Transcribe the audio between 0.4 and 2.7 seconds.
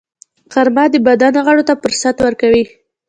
غرمه د بدن غړو ته فرصت ورکوي